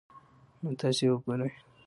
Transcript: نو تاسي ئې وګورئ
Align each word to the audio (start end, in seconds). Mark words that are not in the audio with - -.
نو 0.61 0.69
تاسي 0.79 1.03
ئې 1.07 1.11
وګورئ 1.13 1.51